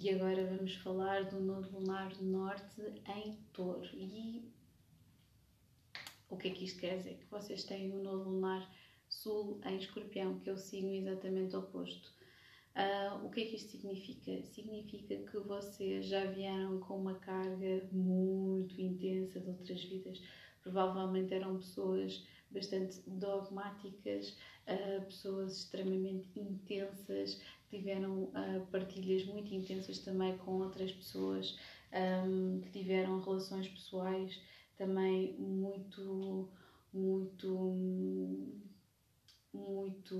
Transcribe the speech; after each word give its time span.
e 0.00 0.08
agora 0.08 0.46
vamos 0.46 0.76
falar 0.76 1.24
do 1.24 1.38
nodo 1.40 1.78
lunar 1.78 2.10
norte 2.22 2.80
em 3.14 3.36
touro. 3.52 3.86
E 3.92 4.50
o 6.30 6.38
que 6.38 6.48
é 6.48 6.50
que 6.52 6.64
isto 6.64 6.80
quer 6.80 6.96
dizer? 6.96 7.18
Que 7.18 7.30
vocês 7.30 7.64
têm 7.64 7.92
o 7.92 8.02
nodo 8.02 8.30
lunar 8.30 8.66
sul 9.10 9.60
em 9.62 9.76
escorpião, 9.76 10.38
que 10.40 10.48
é 10.48 10.52
o 10.54 10.56
signo 10.56 10.94
exatamente 10.94 11.54
oposto. 11.54 12.10
Uh, 12.74 13.26
o 13.26 13.30
que 13.30 13.42
é 13.42 13.44
que 13.44 13.56
isto 13.56 13.72
significa? 13.72 14.42
Significa 14.44 15.16
que 15.16 15.38
vocês 15.40 16.06
já 16.06 16.24
vieram 16.24 16.80
com 16.80 16.98
uma 16.98 17.16
carga 17.16 17.86
muito 17.92 18.80
intensa 18.80 19.38
de 19.38 19.50
outras 19.50 19.84
vidas. 19.84 20.22
Provavelmente 20.62 21.34
eram 21.34 21.56
pessoas 21.58 22.24
bastante 22.50 23.00
dogmáticas, 23.06 24.36
uh, 24.66 25.04
pessoas 25.04 25.58
extremamente 25.58 26.38
intensas, 26.38 27.40
tiveram 27.68 28.24
uh, 28.24 28.66
partilhas 28.70 29.24
muito 29.26 29.54
intensas 29.54 29.98
também 30.00 30.36
com 30.38 30.58
outras 30.58 30.90
pessoas, 30.92 31.56
um, 31.92 32.60
que 32.60 32.70
tiveram 32.70 33.20
relações 33.20 33.68
pessoais 33.68 34.40
também 34.76 35.34
muito, 35.38 36.48
muito, 36.92 38.48
muito, 39.52 40.16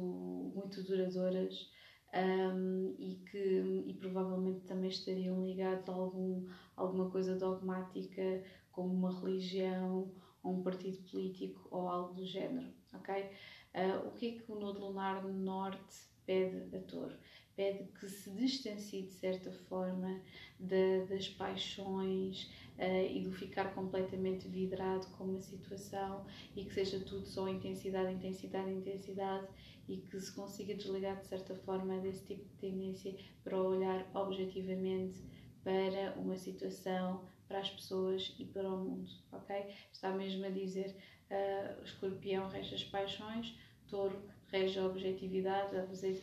muito 0.54 0.82
duradouras 0.84 1.70
um, 2.14 2.94
e 2.98 3.16
que 3.30 3.84
e 3.86 3.94
provavelmente 3.94 4.60
também 4.66 4.90
estariam 4.90 5.44
ligados 5.44 5.88
a 5.88 5.92
algum, 5.92 6.46
alguma 6.76 7.10
coisa 7.10 7.36
dogmática, 7.36 8.42
como 8.70 8.92
uma 8.92 9.20
religião 9.20 10.12
ou 10.42 10.54
um 10.54 10.62
partido 10.62 10.98
político 11.10 11.68
ou 11.70 11.88
algo 11.88 12.14
do 12.14 12.26
género, 12.26 12.68
ok? 12.94 13.30
Uh, 13.74 14.08
o 14.08 14.10
que 14.12 14.28
é 14.28 14.32
que 14.32 14.50
o 14.50 14.58
Nodo 14.58 14.80
Lunar 14.80 15.24
Norte 15.26 15.96
pede 16.26 16.74
a 16.76 16.80
Touro? 16.80 17.16
Pede 17.54 17.84
que 17.92 18.08
se 18.08 18.30
distancie 18.30 19.02
de 19.02 19.12
certa 19.12 19.52
forma 19.52 20.20
de, 20.58 21.04
das 21.06 21.28
paixões 21.28 22.50
uh, 22.78 23.06
e 23.10 23.22
do 23.22 23.32
ficar 23.32 23.74
completamente 23.74 24.48
vidrado 24.48 25.06
com 25.16 25.24
uma 25.24 25.40
situação 25.40 26.24
e 26.56 26.64
que 26.64 26.72
seja 26.72 27.00
tudo 27.00 27.26
só 27.26 27.48
intensidade, 27.48 28.12
intensidade, 28.12 28.72
intensidade 28.72 29.46
e 29.88 29.98
que 29.98 30.18
se 30.20 30.32
consiga 30.32 30.74
desligar 30.74 31.20
de 31.20 31.26
certa 31.26 31.54
forma 31.54 31.98
desse 31.98 32.24
tipo 32.24 32.44
de 32.44 32.54
tendência 32.56 33.14
para 33.42 33.60
olhar 33.60 34.08
objetivamente 34.14 35.20
para 35.62 36.14
uma 36.16 36.36
situação, 36.36 37.24
para 37.50 37.58
as 37.58 37.68
pessoas 37.68 38.32
e 38.38 38.44
para 38.44 38.68
o 38.68 38.78
mundo, 38.78 39.10
ok? 39.32 39.74
Está 39.92 40.12
mesmo 40.12 40.46
a 40.46 40.50
dizer, 40.50 40.94
uh, 41.28 41.82
escorpião 41.82 42.48
rege 42.48 42.76
as 42.76 42.84
paixões, 42.84 43.58
touro 43.88 44.22
rege 44.52 44.78
a 44.78 44.86
objetividade, 44.86 45.74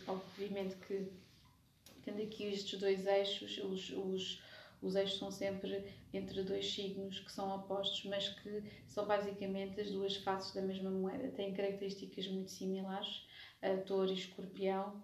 obviamente 0.08 0.78
que 0.88 1.12
tendo 2.02 2.22
aqui 2.22 2.46
estes 2.46 2.80
dois 2.80 3.06
eixos, 3.06 3.58
os, 3.58 3.90
os, 3.90 4.42
os 4.82 4.96
eixos 4.96 5.20
são 5.20 5.30
sempre 5.30 5.94
entre 6.14 6.44
dois 6.44 6.74
signos 6.74 7.20
que 7.20 7.30
são 7.30 7.54
opostos, 7.54 8.06
mas 8.06 8.30
que 8.30 8.64
são 8.88 9.06
basicamente 9.06 9.82
as 9.82 9.92
duas 9.92 10.16
faces 10.16 10.54
da 10.54 10.62
mesma 10.62 10.90
moeda, 10.90 11.28
têm 11.32 11.54
características 11.54 12.26
muito 12.30 12.52
similares, 12.52 13.28
uh, 13.62 13.84
touro 13.86 14.12
e 14.12 14.14
escorpião, 14.14 15.04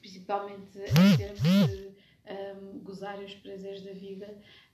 principalmente 0.00 0.76
em 0.76 1.16
termos 1.16 1.70
de 1.70 2.00
um, 2.26 2.78
gozar 2.80 3.18
os 3.18 3.34
prazeres 3.34 3.82
da 3.82 3.92
vida, 3.92 4.26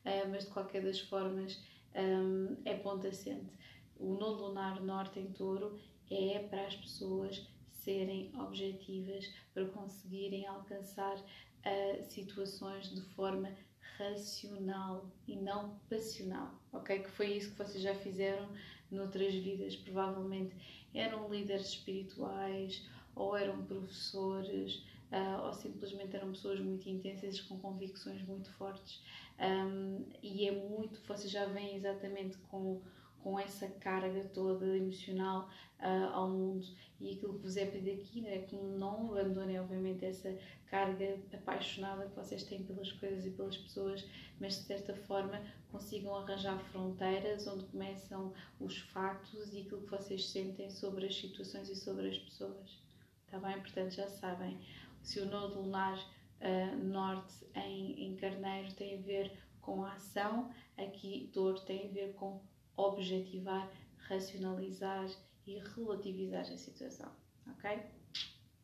uh, 0.05 0.28
mas 0.30 0.44
de 0.44 0.50
qualquer 0.50 0.83
das 0.83 1.00
formas 1.00 1.61
um, 1.94 2.56
é 2.64 2.80
assente. 3.08 3.53
O 3.98 4.14
nodo 4.14 4.47
lunar 4.47 4.83
norte 4.83 5.19
em 5.19 5.33
touro 5.33 5.78
é 6.11 6.38
para 6.50 6.66
as 6.66 6.77
pessoas 6.77 7.47
serem 7.70 8.30
objetivas, 8.38 9.33
para 9.55 9.66
conseguirem 9.66 10.47
alcançar 10.47 11.16
uh, 11.16 12.03
situações 12.03 12.94
de 12.94 13.00
forma 13.00 13.56
racional 13.97 15.10
e 15.27 15.36
não 15.36 15.78
passional, 15.88 16.55
ok? 16.72 16.98
Que 16.98 17.10
foi 17.10 17.33
isso 17.36 17.53
que 17.53 17.58
vocês 17.58 17.83
já 17.83 17.94
fizeram 17.94 18.48
noutras 18.91 19.34
vidas, 19.34 19.75
provavelmente 19.77 20.54
eram 20.94 21.28
líderes 21.28 21.69
espirituais 21.69 22.87
ou 23.15 23.37
eram 23.37 23.65
professores 23.65 24.84
uh, 25.12 25.47
ou 25.47 25.53
simplesmente 25.53 26.15
eram 26.17 26.33
pessoas 26.33 26.61
muito 26.61 26.89
intensas 26.89 27.41
com 27.41 27.59
convicções 27.59 28.22
muito 28.27 28.50
fortes 28.53 29.03
um, 29.39 30.05
e 30.22 30.49
é 30.49 30.53
muito, 30.53 31.00
vocês 31.06 31.31
já 31.31 31.47
veem 31.47 31.77
exatamente 31.77 32.37
com 32.50 32.81
com 33.27 33.41
essa 33.41 33.66
carga 33.66 34.22
toda 34.33 34.77
emocional 34.77 35.50
uh, 35.81 36.12
ao 36.12 36.31
mundo. 36.31 36.65
E 37.00 37.11
aquilo 37.11 37.34
que 37.34 37.43
vos 37.43 37.56
é 37.56 37.66
pedido 37.66 38.00
aqui 38.00 38.25
é 38.25 38.39
que 38.39 38.55
não 38.55 39.11
abandonem, 39.11 39.59
obviamente, 39.59 40.05
essa 40.05 40.39
carga 40.66 41.19
apaixonada 41.34 42.06
que 42.06 42.15
vocês 42.15 42.45
têm 42.45 42.62
pelas 42.62 42.93
coisas 42.93 43.27
e 43.27 43.31
pelas 43.31 43.56
pessoas, 43.56 44.09
mas 44.39 44.55
de 44.55 44.66
certa 44.66 44.95
forma 44.95 45.43
consigam 45.72 46.15
arranjar 46.15 46.56
fronteiras 46.71 47.49
onde 47.49 47.65
começam 47.65 48.33
os 48.61 48.78
factos 48.78 49.53
e 49.53 49.62
aquilo 49.62 49.83
que 49.83 49.91
vocês 49.91 50.28
sentem 50.28 50.71
sobre 50.71 51.06
as 51.06 51.16
situações 51.16 51.69
e 51.69 51.75
sobre 51.75 52.09
as 52.09 52.19
pessoas. 52.19 52.81
Está 53.25 53.41
bem? 53.41 53.61
Portanto, 53.61 53.91
já 53.91 54.06
sabem, 54.06 54.56
se 55.03 55.21
o 55.21 55.27
nodo 55.27 55.61
lunar 55.61 55.99
uh, 55.99 56.77
norte 56.84 57.47
em, 57.55 58.07
em 58.07 58.17
carneiro 58.17 58.73
tem 58.75 58.99
a 58.99 59.03
ver 59.03 59.33
com 59.61 59.84
a 59.84 59.95
ação, 59.95 60.51
aqui 60.77 61.31
dor 61.33 61.59
tem 61.61 61.89
a 61.89 61.93
ver 61.93 62.15
com 62.15 62.41
objetivar, 62.77 63.71
racionalizar 63.99 65.07
e 65.47 65.59
relativizar 65.59 66.43
a 66.43 66.57
situação, 66.57 67.11
ok? 67.49 67.71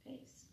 É 0.06 0.12
isso. 0.12 0.51